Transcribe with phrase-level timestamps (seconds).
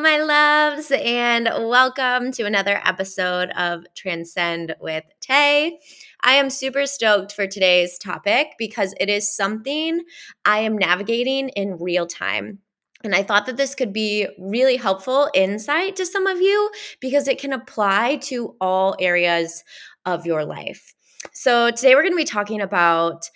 [0.00, 5.80] My loves, and welcome to another episode of Transcend with Tay.
[6.22, 10.02] I am super stoked for today's topic because it is something
[10.44, 12.60] I am navigating in real time.
[13.02, 17.26] And I thought that this could be really helpful insight to some of you because
[17.26, 19.64] it can apply to all areas
[20.06, 20.94] of your life.
[21.32, 23.28] So, today we're going to be talking about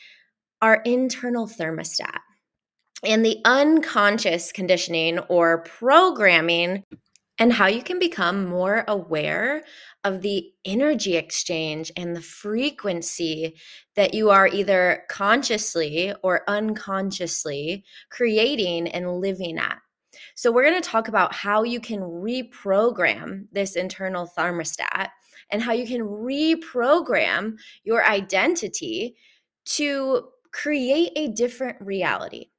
[0.60, 2.20] our internal thermostat
[3.04, 6.84] and the unconscious conditioning or programming
[7.38, 9.64] and how you can become more aware
[10.04, 13.56] of the energy exchange and the frequency
[13.96, 19.78] that you are either consciously or unconsciously creating and living at.
[20.34, 25.08] So, we're going to talk about how you can reprogram this internal thermostat
[25.50, 29.16] and how you can reprogram your identity
[29.64, 32.51] to create a different reality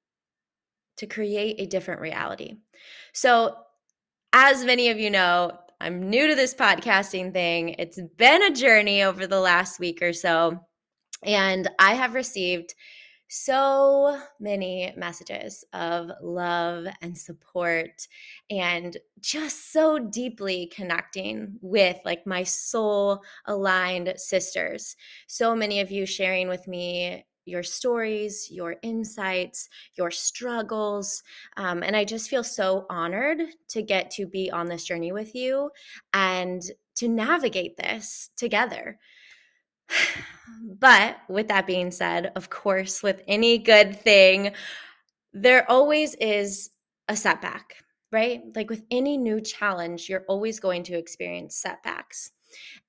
[0.98, 2.58] to create a different reality.
[3.14, 3.56] So,
[4.32, 7.76] as many of you know, I'm new to this podcasting thing.
[7.78, 10.60] It's been a journey over the last week or so,
[11.24, 12.74] and I have received
[13.36, 18.08] so many messages of love and support
[18.52, 24.96] and just so deeply connecting with like my soul aligned sisters.
[25.28, 31.24] So many of you sharing with me your stories, your insights, your struggles.
[31.58, 35.36] Um, and I just feel so honored to get to be on this journey with
[35.36, 35.72] you
[36.14, 36.62] and
[36.96, 39.00] to navigate this together.
[40.80, 44.54] But with that being said, of course, with any good thing,
[45.34, 46.70] there always is
[47.08, 47.83] a setback,
[48.14, 48.42] right?
[48.56, 52.32] Like with any new challenge, you're always going to experience setbacks.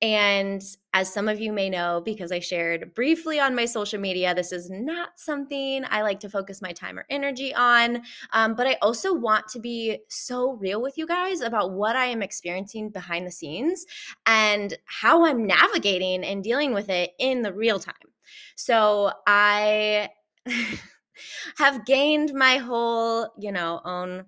[0.02, 4.34] And as some of you may know, because I shared briefly on my social media,
[4.34, 8.02] this is not something I like to focus my time or energy on.
[8.32, 12.06] Um, but I also want to be so real with you guys about what I
[12.06, 13.86] am experiencing behind the scenes
[14.26, 17.94] and how I'm navigating and dealing with it in the real time.
[18.56, 20.10] So I
[21.56, 24.26] have gained my whole, you know, own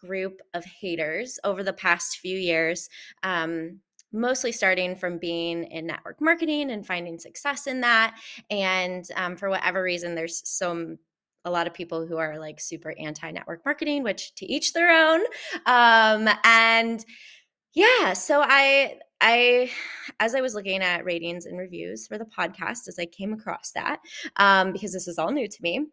[0.00, 2.88] group of haters over the past few years.
[3.22, 3.80] Um,
[4.12, 8.18] mostly starting from being in network marketing and finding success in that.
[8.50, 10.98] And um, for whatever reason, there's some
[11.44, 14.90] a lot of people who are like super anti network marketing, which to each their
[14.90, 15.20] own.
[15.66, 17.04] Um, and
[17.72, 19.70] yeah, so I I,
[20.18, 23.72] as I was looking at ratings and reviews for the podcast, as I came across
[23.72, 24.00] that,
[24.36, 25.86] um, because this is all new to me,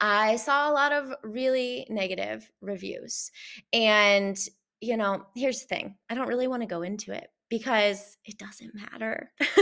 [0.00, 3.30] I saw a lot of really negative reviews.
[3.72, 4.38] And,
[4.80, 8.38] you know, here's the thing I don't really want to go into it because it
[8.38, 9.30] doesn't matter.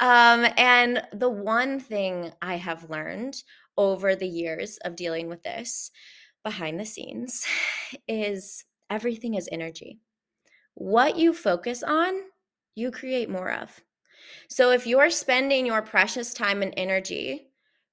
[0.00, 3.36] um, and the one thing I have learned
[3.76, 5.90] over the years of dealing with this
[6.42, 7.44] behind the scenes
[8.08, 10.00] is everything is energy.
[10.74, 12.14] What you focus on,
[12.74, 13.80] you create more of.
[14.48, 17.48] So if you're spending your precious time and energy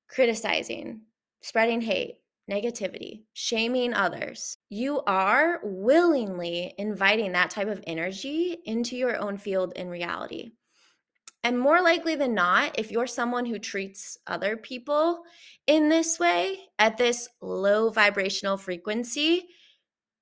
[0.07, 1.02] criticizing,
[1.45, 2.16] spreading hate,
[2.50, 9.72] negativity, shaming others, you are willingly inviting that type of energy into your own field
[9.75, 10.50] in reality.
[11.44, 15.22] And more likely than not, if you're someone who treats other people
[15.67, 19.45] in this way, at this low vibrational frequency,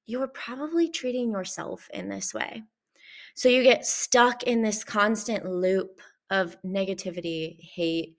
[0.06, 2.64] you're probably treating yourself in this way.
[3.34, 8.18] So you get stuck in this constant loop of negativity, hate,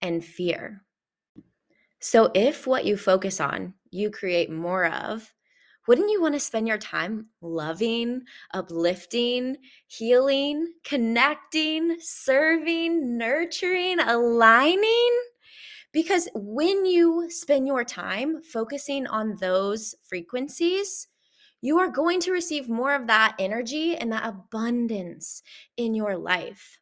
[0.00, 0.85] and fear.
[2.08, 5.34] So, if what you focus on, you create more of,
[5.88, 8.22] wouldn't you want to spend your time loving,
[8.54, 9.56] uplifting,
[9.88, 15.20] healing, connecting, serving, nurturing, aligning?
[15.90, 21.08] Because when you spend your time focusing on those frequencies,
[21.60, 25.42] you are going to receive more of that energy and that abundance
[25.76, 26.78] in your life.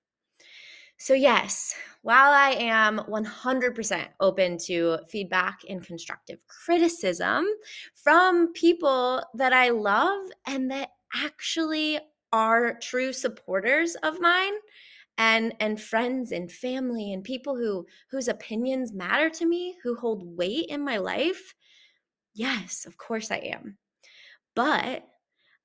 [0.98, 1.74] So, yes,
[2.04, 7.46] while I am 100% open to feedback and constructive criticism
[7.94, 11.99] from people that I love and that actually
[12.31, 14.52] are true supporters of mine
[15.17, 20.37] and and friends and family and people who whose opinions matter to me who hold
[20.37, 21.55] weight in my life
[22.34, 23.78] yes of course i am.
[24.55, 25.06] But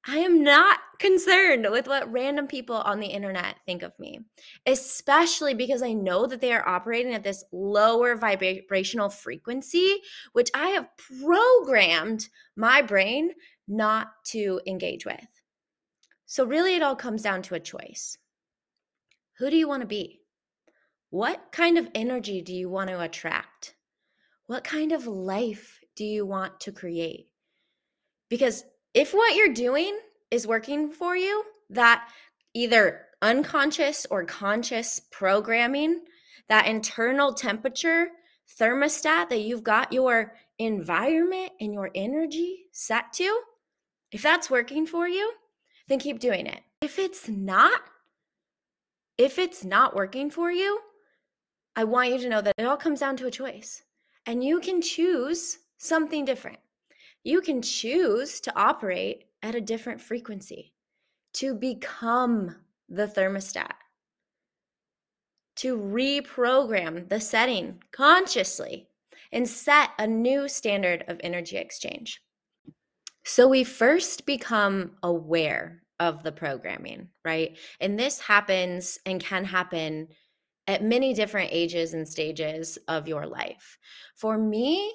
[0.07, 4.19] I am not concerned with what random people on the internet think of me,
[4.65, 9.97] especially because I know that they are operating at this lower vibrational frequency,
[10.33, 10.87] which I have
[11.19, 13.31] programmed my brain
[13.67, 15.27] not to engage with.
[16.25, 18.17] So, really, it all comes down to a choice.
[19.37, 20.21] Who do you want to be?
[21.09, 23.75] What kind of energy do you want to attract?
[24.47, 27.27] What kind of life do you want to create?
[28.29, 28.63] Because
[28.93, 29.97] if what you're doing
[30.31, 32.09] is working for you, that
[32.53, 36.01] either unconscious or conscious programming,
[36.47, 38.09] that internal temperature
[38.59, 43.41] thermostat that you've got your environment and your energy set to,
[44.11, 45.31] if that's working for you,
[45.87, 46.61] then keep doing it.
[46.81, 47.81] If it's not,
[49.17, 50.79] if it's not working for you,
[51.75, 53.83] I want you to know that it all comes down to a choice.
[54.25, 56.59] And you can choose something different.
[57.23, 60.73] You can choose to operate at a different frequency,
[61.33, 62.55] to become
[62.87, 63.73] the thermostat,
[65.57, 68.87] to reprogram the setting consciously
[69.31, 72.21] and set a new standard of energy exchange.
[73.25, 77.57] So we first become aware of the programming, right?
[77.79, 80.07] And this happens and can happen
[80.67, 83.77] at many different ages and stages of your life.
[84.15, 84.93] For me,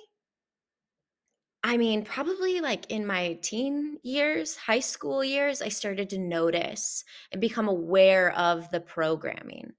[1.66, 7.04] I mean, probably like in my teen years, high school years, I started to notice
[7.32, 9.72] and become aware of the programming.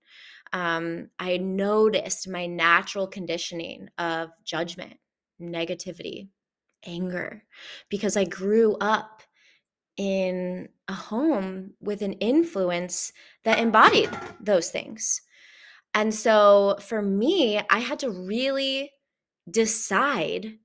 [0.52, 4.96] Um, I noticed my natural conditioning of judgment,
[5.40, 6.30] negativity,
[6.88, 7.44] anger,
[7.90, 9.22] because I grew up
[9.96, 14.10] in a home with an influence that embodied
[14.40, 15.22] those things.
[15.94, 18.92] And so for me, I had to really
[19.50, 20.58] decide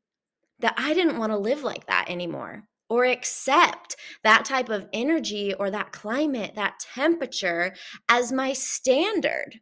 [0.61, 5.55] that I didn't want to live like that anymore or accept that type of energy
[5.55, 7.75] or that climate, that temperature
[8.09, 9.61] as my standard.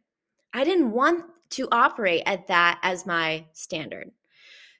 [0.53, 4.11] I didn't want to operate at that as my standard.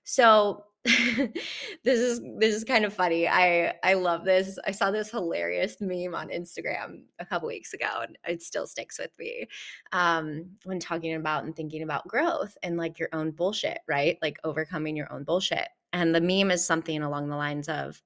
[0.03, 3.27] So this is this is kind of funny.
[3.27, 4.57] I I love this.
[4.65, 8.97] I saw this hilarious meme on Instagram a couple weeks ago, and it still sticks
[8.97, 9.47] with me.
[9.91, 14.17] Um, when talking about and thinking about growth and like your own bullshit, right?
[14.21, 15.67] Like overcoming your own bullshit.
[15.91, 18.01] And the meme is something along the lines of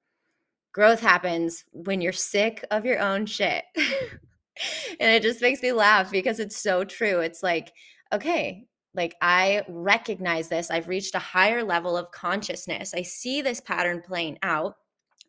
[0.74, 3.64] growth happens when you're sick of your own shit.
[3.76, 7.20] and it just makes me laugh because it's so true.
[7.20, 7.72] It's like,
[8.12, 8.66] okay,
[8.96, 10.70] like I recognize this.
[10.70, 12.94] I've reached a higher level of consciousness.
[12.94, 14.76] I see this pattern playing out.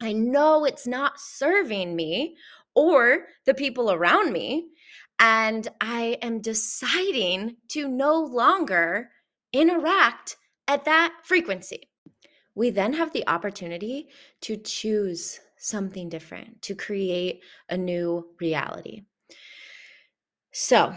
[0.02, 2.36] I know it's not serving me
[2.74, 4.68] or the people around me.
[5.18, 9.10] And I am deciding to no longer
[9.52, 10.36] interact
[10.66, 11.88] at that frequency.
[12.54, 14.08] We then have the opportunity
[14.42, 19.02] to choose something different, to create a new reality.
[20.52, 20.94] So,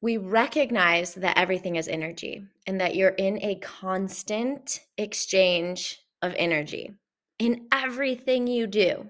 [0.00, 6.92] we recognize that everything is energy and that you're in a constant exchange of energy
[7.38, 9.08] in everything you do.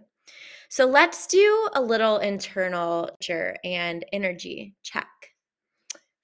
[0.68, 3.10] So let's do a little internal
[3.64, 5.08] and energy check.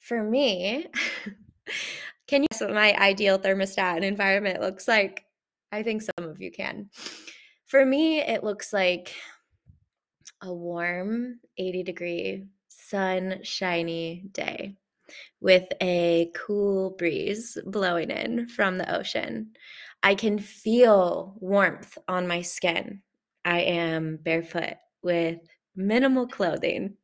[0.01, 0.87] For me,
[2.27, 5.25] can you guess what my ideal thermostat and environment looks like?
[5.71, 6.91] I think some of you can.
[7.67, 9.15] For me, it looks like
[10.43, 14.75] a warm 80 degree sunshiny day
[15.41, 19.53] with a cool breeze blowing in from the ocean.
[20.03, 23.03] I can feel warmth on my skin.
[23.45, 25.39] I am barefoot with
[25.75, 26.97] minimal clothing.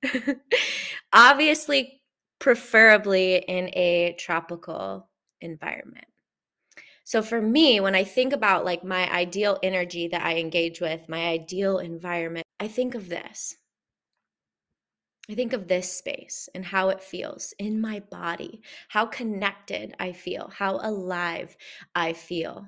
[1.12, 1.97] Obviously,
[2.38, 5.08] preferably in a tropical
[5.40, 6.06] environment.
[7.04, 11.08] So for me, when I think about like my ideal energy that I engage with,
[11.08, 13.56] my ideal environment, I think of this.
[15.30, 20.12] I think of this space and how it feels in my body, how connected I
[20.12, 21.56] feel, how alive
[21.94, 22.66] I feel.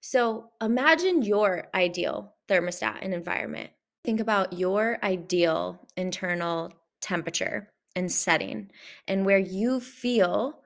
[0.00, 3.70] So imagine your ideal thermostat and environment.
[4.04, 8.70] Think about your ideal internal temperature and setting
[9.06, 10.60] and where you feel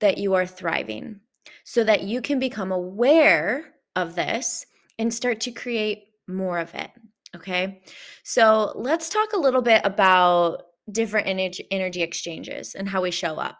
[0.00, 1.20] that you are thriving
[1.64, 4.66] so that you can become aware of this
[4.98, 6.90] and start to create more of it.
[7.34, 7.82] Okay.
[8.22, 10.62] So let's talk a little bit about
[10.92, 13.58] different energy, energy exchanges and how we show up.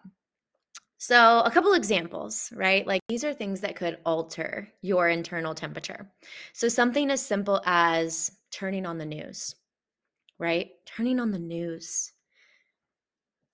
[0.98, 2.86] So, a couple examples, right?
[2.86, 6.10] Like these are things that could alter your internal temperature.
[6.54, 9.54] So, something as simple as turning on the news,
[10.38, 10.70] right?
[10.86, 12.13] Turning on the news.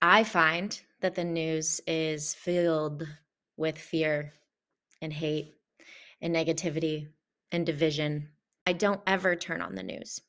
[0.02, 3.06] I find that the news is filled
[3.56, 4.32] with fear
[5.02, 5.54] and hate
[6.22, 7.08] and negativity
[7.52, 8.28] and division
[8.66, 10.20] I don't ever turn on the news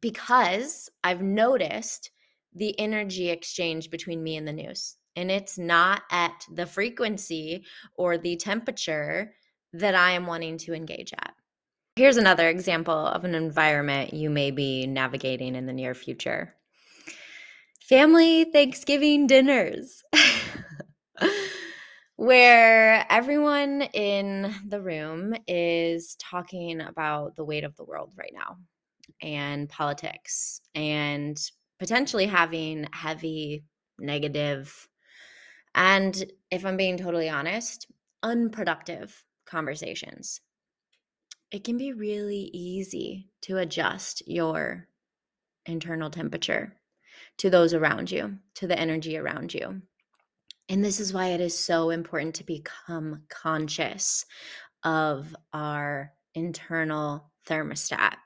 [0.00, 2.10] because I've noticed
[2.54, 4.96] the energy exchange between me and the news.
[5.16, 7.64] And it's not at the frequency
[7.96, 9.34] or the temperature
[9.72, 11.34] that I am wanting to engage at.
[11.96, 16.54] Here's another example of an environment you may be navigating in the near future
[17.90, 20.04] family Thanksgiving dinners.
[22.16, 28.58] where everyone in the room is talking about the weight of the world right now
[29.20, 31.36] and politics and
[31.80, 33.64] potentially having heavy,
[33.98, 34.88] negative,
[35.74, 37.90] and if I'm being totally honest,
[38.22, 40.40] unproductive conversations.
[41.50, 44.86] It can be really easy to adjust your
[45.66, 46.79] internal temperature
[47.40, 49.80] to those around you, to the energy around you.
[50.68, 54.26] And this is why it is so important to become conscious
[54.84, 58.16] of our internal thermostat.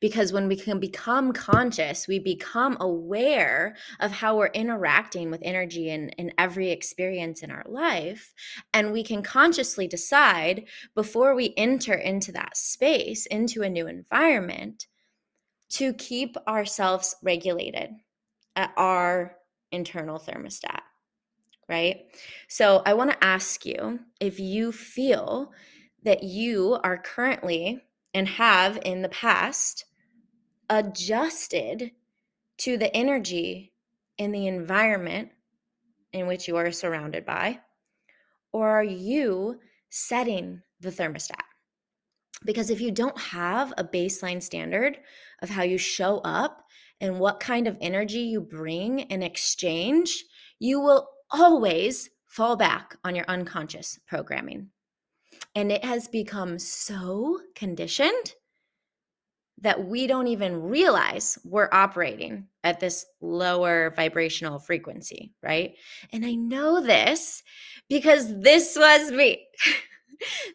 [0.00, 5.90] Because when we can become conscious, we become aware of how we're interacting with energy
[5.90, 8.32] in, in every experience in our life.
[8.72, 14.86] And we can consciously decide before we enter into that space, into a new environment,
[15.72, 17.90] to keep ourselves regulated
[18.56, 19.36] at our
[19.72, 20.80] internal thermostat.
[21.68, 22.02] Right.
[22.48, 25.52] So I want to ask you if you feel
[26.02, 27.82] that you are currently
[28.12, 29.86] and have in the past
[30.68, 31.92] adjusted
[32.58, 33.72] to the energy
[34.18, 35.30] in the environment
[36.12, 37.60] in which you are surrounded by?
[38.52, 39.58] Or are you
[39.90, 41.42] setting the thermostat?
[42.44, 44.98] Because if you don't have a baseline standard
[45.42, 46.64] of how you show up
[47.04, 50.24] and what kind of energy you bring in exchange,
[50.58, 54.70] you will always fall back on your unconscious programming.
[55.54, 58.32] And it has become so conditioned
[59.60, 65.74] that we don't even realize we're operating at this lower vibrational frequency, right?
[66.10, 67.42] And I know this
[67.90, 69.46] because this was me.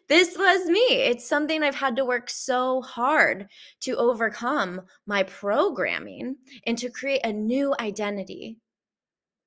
[0.08, 0.86] this was me.
[0.88, 3.48] It's something I've had to work so hard
[3.80, 6.36] to overcome my programming
[6.66, 8.58] and to create a new identity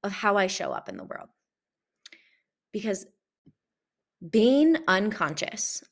[0.04, 1.30] of how I show up in the world.
[2.72, 3.06] Because
[4.30, 5.84] being unconscious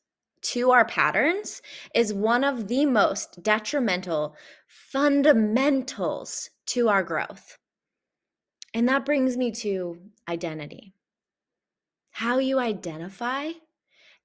[0.41, 1.61] to our patterns
[1.93, 4.35] is one of the most detrimental
[4.67, 7.57] fundamentals to our growth.
[8.73, 10.93] And that brings me to identity.
[12.11, 13.51] How you identify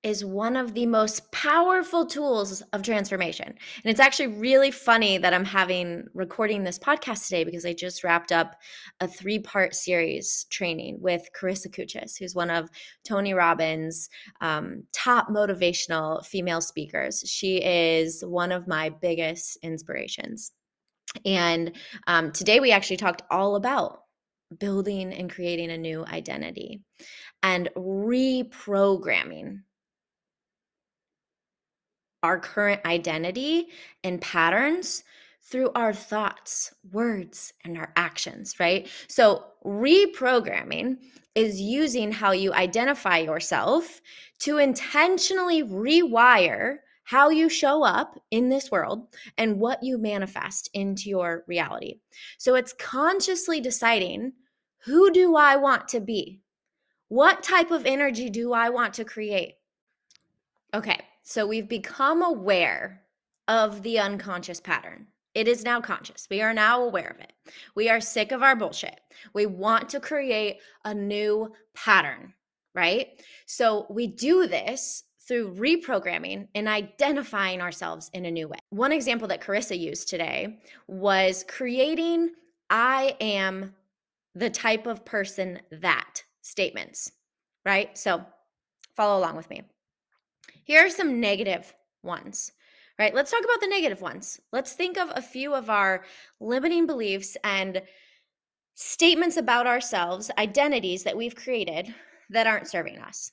[0.07, 3.49] is one of the most powerful tools of transformation.
[3.49, 8.05] And it's actually really funny that I'm having recording this podcast today because I just
[8.05, 8.55] wrapped up
[9.01, 12.71] a three part series training with Karissa Kouchis, who's one of
[13.05, 14.09] Tony Robbins'
[14.41, 17.25] um, top motivational female speakers.
[17.27, 20.53] She is one of my biggest inspirations.
[21.25, 21.73] And
[22.07, 24.03] um, today we actually talked all about
[24.57, 26.81] building and creating a new identity
[27.43, 29.63] and reprogramming
[32.27, 33.69] our current identity
[34.03, 35.05] and patterns
[35.45, 38.89] through our thoughts, words, and our actions, right?
[39.07, 40.97] So, reprogramming
[41.37, 44.01] is using how you identify yourself
[44.41, 49.07] to intentionally rewire how you show up in this world
[49.39, 52.01] and what you manifest into your reality.
[52.39, 54.33] So, it's consciously deciding
[54.85, 56.41] who do I want to be?
[57.07, 59.55] What type of energy do I want to create?
[60.75, 63.03] Okay, so we've become aware
[63.49, 65.09] of the unconscious pattern.
[65.35, 66.29] It is now conscious.
[66.31, 67.33] We are now aware of it.
[67.75, 69.01] We are sick of our bullshit.
[69.35, 72.33] We want to create a new pattern,
[72.77, 73.09] right?
[73.45, 78.59] So we do this through reprogramming and identifying ourselves in a new way.
[78.71, 82.31] One example that Karissa used today was creating
[82.71, 83.75] I am
[84.37, 87.11] the type of person that statements,
[87.65, 87.99] right?
[87.99, 88.25] So
[88.95, 89.63] follow along with me.
[90.67, 92.51] Here are some negative ones,
[92.99, 93.15] right?
[93.15, 94.41] Let's talk about the negative ones.
[94.53, 96.05] Let's think of a few of our
[96.41, 97.83] limiting beliefs and
[98.75, 101.95] statements about ourselves, identities that we've created
[102.31, 103.31] that aren't serving us.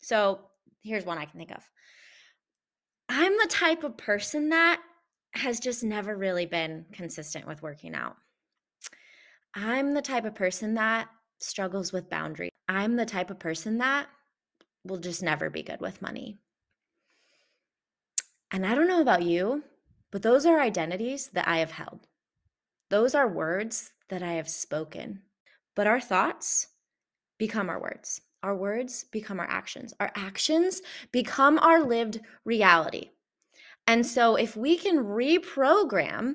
[0.00, 0.40] So
[0.82, 1.62] here's one I can think of
[3.08, 4.80] I'm the type of person that
[5.34, 8.16] has just never really been consistent with working out.
[9.54, 11.06] I'm the type of person that
[11.38, 12.50] struggles with boundaries.
[12.68, 14.08] I'm the type of person that
[14.82, 16.40] will just never be good with money.
[18.52, 19.64] And I don't know about you,
[20.10, 22.06] but those are identities that I have held.
[22.90, 25.22] Those are words that I have spoken.
[25.74, 26.68] But our thoughts
[27.38, 28.20] become our words.
[28.42, 29.94] Our words become our actions.
[29.98, 30.82] Our actions
[31.12, 33.12] become our lived reality.
[33.86, 36.34] And so, if we can reprogram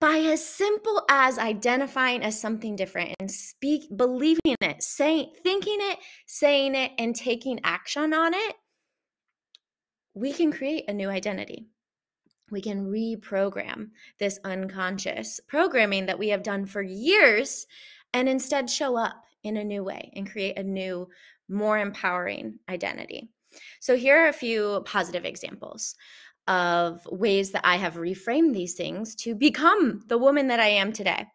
[0.00, 5.98] by as simple as identifying as something different and speak, believing it, saying, thinking it,
[6.26, 8.54] saying it, and taking action on it,
[10.18, 11.66] we can create a new identity.
[12.50, 17.66] We can reprogram this unconscious programming that we have done for years
[18.12, 21.08] and instead show up in a new way and create a new
[21.48, 23.30] more empowering identity.
[23.80, 25.94] So, here are a few positive examples
[26.46, 30.92] of ways that I have reframed these things to become the woman that I am
[30.92, 31.26] today.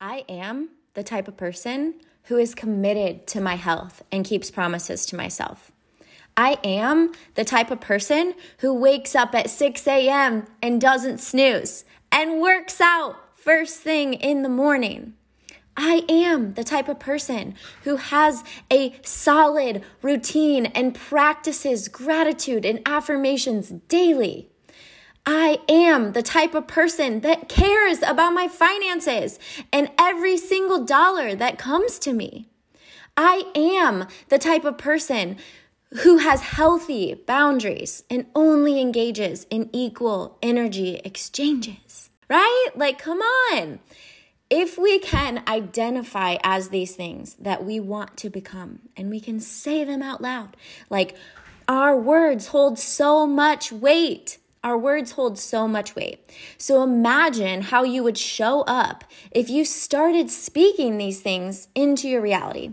[0.00, 5.06] I am the type of person who is committed to my health and keeps promises
[5.06, 5.71] to myself.
[6.36, 10.46] I am the type of person who wakes up at 6 a.m.
[10.62, 15.14] and doesn't snooze and works out first thing in the morning.
[15.76, 22.80] I am the type of person who has a solid routine and practices gratitude and
[22.86, 24.50] affirmations daily.
[25.24, 29.38] I am the type of person that cares about my finances
[29.72, 32.48] and every single dollar that comes to me.
[33.16, 35.36] I am the type of person
[36.00, 42.68] who has healthy boundaries and only engages in equal energy exchanges, right?
[42.74, 43.80] Like, come on.
[44.48, 49.40] If we can identify as these things that we want to become and we can
[49.40, 50.56] say them out loud,
[50.90, 51.16] like,
[51.68, 54.38] our words hold so much weight.
[54.64, 56.30] Our words hold so much weight.
[56.58, 62.20] So imagine how you would show up if you started speaking these things into your
[62.20, 62.72] reality.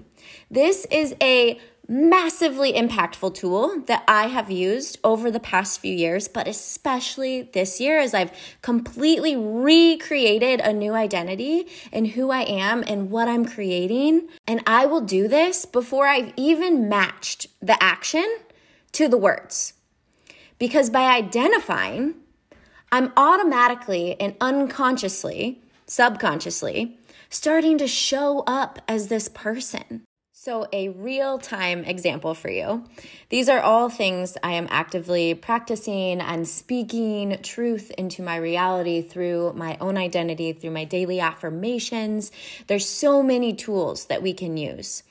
[0.51, 6.27] This is a massively impactful tool that I have used over the past few years,
[6.27, 8.31] but especially this year as I've
[8.61, 14.27] completely recreated a new identity and who I am and what I'm creating.
[14.45, 18.37] And I will do this before I've even matched the action
[18.91, 19.73] to the words.
[20.59, 22.13] Because by identifying,
[22.91, 30.03] I'm automatically and unconsciously, subconsciously, starting to show up as this person.
[30.41, 32.85] So, a real time example for you.
[33.27, 39.51] These are all things I am actively practicing and speaking truth into my reality through
[39.57, 42.31] my own identity, through my daily affirmations.
[42.67, 45.03] There's so many tools that we can use.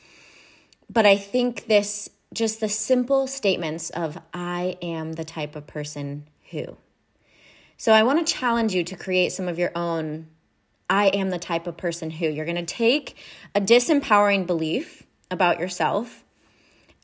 [0.89, 6.27] But I think this, just the simple statements of, I am the type of person
[6.53, 6.79] who.
[7.77, 10.29] So, I want to challenge you to create some of your own
[10.91, 12.29] I am the type of person who.
[12.29, 13.15] You're going to take
[13.55, 16.25] a disempowering belief about yourself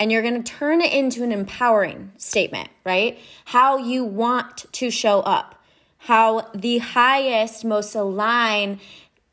[0.01, 3.19] and you're going to turn it into an empowering statement, right?
[3.45, 5.63] How you want to show up,
[5.99, 8.81] how the highest, most aligned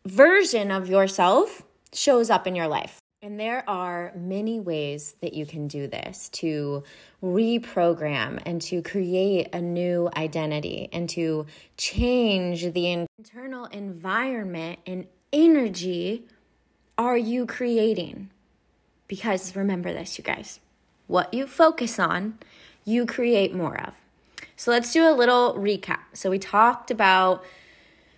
[0.05, 2.99] version of yourself shows up in your life.
[3.23, 6.83] And there are many ways that you can do this to
[7.21, 11.45] reprogram and to create a new identity and to
[11.77, 16.25] change the internal environment and energy
[16.97, 18.29] are you creating?
[19.11, 20.61] Because remember this, you guys
[21.05, 22.39] what you focus on,
[22.85, 23.93] you create more of.
[24.55, 25.99] So let's do a little recap.
[26.13, 27.43] So we talked about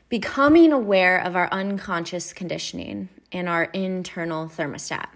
[0.08, 5.08] becoming aware of our unconscious conditioning and our internal thermostat,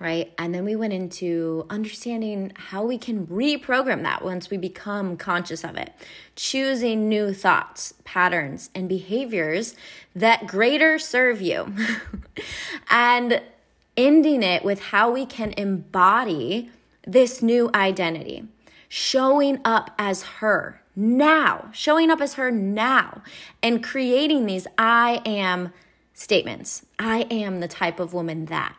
[0.00, 0.32] right?
[0.36, 5.62] And then we went into understanding how we can reprogram that once we become conscious
[5.62, 5.92] of it,
[6.34, 9.76] choosing new thoughts, patterns, and behaviors
[10.16, 11.72] that greater serve you.
[12.90, 13.40] and
[14.02, 16.70] ending it with how we can embody
[17.06, 18.44] this new identity,
[18.88, 23.22] showing up as her now, showing up as her now,
[23.62, 25.72] and creating these I am
[26.14, 26.84] statements.
[26.98, 28.76] I am the type of woman that.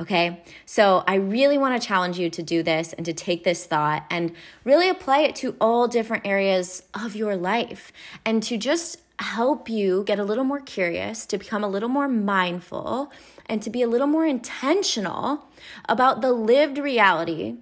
[0.00, 3.66] Okay, so I really want to challenge you to do this and to take this
[3.66, 7.92] thought and really apply it to all different areas of your life
[8.24, 12.08] and to just help you get a little more curious, to become a little more
[12.08, 13.10] mindful,
[13.46, 15.48] and to be a little more intentional
[15.88, 17.56] about the lived reality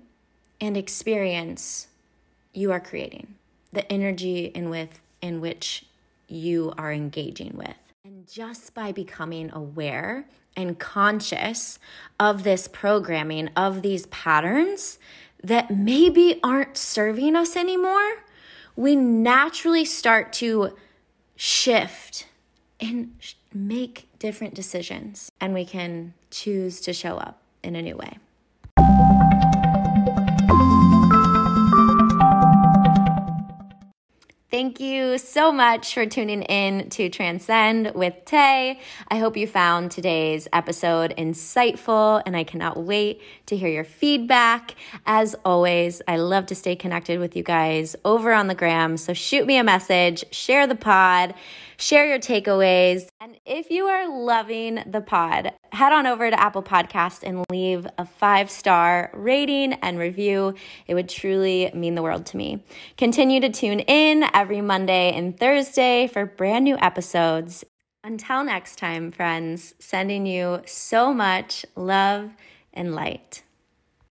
[0.61, 1.89] and experience
[2.53, 3.35] you are creating,
[3.73, 5.85] the energy in with in which
[6.29, 7.77] you are engaging with.
[8.05, 11.79] And just by becoming aware and conscious
[12.19, 14.99] of this programming, of these patterns
[15.43, 18.25] that maybe aren't serving us anymore,
[18.75, 20.75] we naturally start to
[21.37, 22.27] shift
[22.81, 23.17] and
[23.55, 28.19] make different decisions and we can choose to show up in a new way.
[34.57, 38.81] Thank you so much for tuning in to Transcend with Tay.
[39.07, 44.75] I hope you found today's episode insightful and I cannot wait to hear your feedback.
[45.05, 48.97] As always, I love to stay connected with you guys over on the gram.
[48.97, 51.35] So shoot me a message, share the pod
[51.77, 53.09] share your takeaways.
[53.21, 57.87] And if you are loving the pod, head on over to Apple Podcasts and leave
[57.99, 60.55] a five star rating and review.
[60.87, 62.65] It would truly mean the world to me.
[62.97, 67.65] Continue to tune in every Monday and Thursday for brand new episodes.
[68.05, 72.31] Until next time, friends, sending you so much love
[72.73, 73.43] and light.